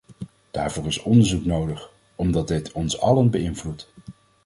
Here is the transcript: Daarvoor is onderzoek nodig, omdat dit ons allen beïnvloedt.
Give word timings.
Daarvoor 0.51 0.85
is 0.85 0.97
onderzoek 1.01 1.45
nodig, 1.45 1.89
omdat 2.15 2.47
dit 2.47 2.71
ons 2.71 2.99
allen 2.99 3.29
beïnvloedt. 3.29 3.93